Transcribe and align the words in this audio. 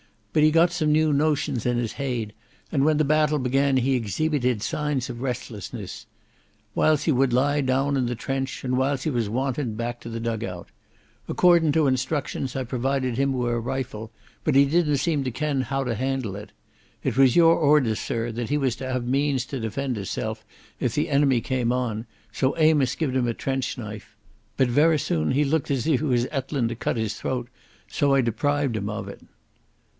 But 0.33 0.41
he 0.41 0.49
got 0.49 0.71
some 0.71 0.91
new 0.93 1.13
notion 1.13 1.55
in 1.65 1.77
his 1.77 1.93
heid, 1.93 2.33
and 2.71 2.83
when 2.85 2.97
the 2.97 3.03
battle 3.05 3.37
began 3.37 3.77
he 3.77 3.99
exheebited 3.99 4.63
signs 4.63 5.09
of 5.11 5.21
restlessness. 5.21 6.07
Whiles 6.73 7.03
he 7.03 7.11
wad 7.11 7.33
lie 7.33 7.59
doun 7.61 7.97
in 7.97 8.05
the 8.07 8.15
trench, 8.15 8.63
and 8.63 8.77
whiles 8.77 9.03
he 9.03 9.09
was 9.11 9.29
wantin' 9.29 9.75
back 9.75 9.99
to 9.99 10.09
the 10.09 10.21
dug 10.21 10.43
out. 10.43 10.69
Accordin' 11.27 11.73
to 11.73 11.85
instructions 11.85 12.55
I 12.55 12.63
provided 12.63 13.17
him 13.17 13.31
wi' 13.33 13.51
a 13.51 13.59
rifle, 13.59 14.09
but 14.43 14.55
he 14.55 14.65
didna 14.65 14.97
seem 14.97 15.23
to 15.25 15.31
ken 15.31 15.61
how 15.63 15.83
to 15.83 15.93
handle 15.93 16.35
it. 16.37 16.51
It 17.03 17.17
was 17.17 17.35
your 17.35 17.55
orders, 17.55 17.99
sirr, 17.99 18.31
that 18.31 18.49
he 18.49 18.57
was 18.57 18.75
to 18.77 18.87
have 18.91 19.05
means 19.05 19.45
to 19.47 19.59
defend 19.59 19.97
hisself 19.97 20.45
if 20.79 20.95
the 20.95 21.09
enemy 21.09 21.41
cam 21.41 21.71
on, 21.73 22.07
so 22.31 22.57
Amos 22.57 22.95
gie'd 22.95 23.15
him 23.17 23.27
a 23.27 23.33
trench 23.35 23.77
knife. 23.77 24.15
But 24.57 24.69
verra 24.69 24.97
soon 24.97 25.31
he 25.31 25.43
looked 25.43 25.69
as 25.69 25.85
if 25.85 25.99
he 25.99 26.05
was 26.05 26.25
ettlin' 26.31 26.69
to 26.69 26.75
cut 26.75 26.97
his 26.97 27.15
throat, 27.15 27.49
so 27.87 28.15
I 28.15 28.21
deprived 28.21 28.77
him 28.77 28.89
of 28.89 29.07
it." 29.07 29.21